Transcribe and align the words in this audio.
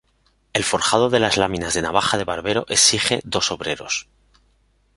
El 0.53 0.63
forjado 0.63 1.11
de 1.11 1.19
las 1.19 1.37
láminas 1.37 1.75
de 1.75 1.83
navaja 1.83 2.17
de 2.17 2.23
barbero 2.23 2.65
exige 2.69 3.21
dos 3.23 3.51
obreros. 3.51 4.07